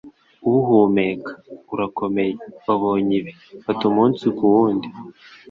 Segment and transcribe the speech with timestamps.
[0.55, 1.31] Uhumeka.
[1.73, 2.33] Urakomeye.
[2.65, 3.31] Wabonye ibi.
[3.63, 4.87] Fata umunsi ku wundi.”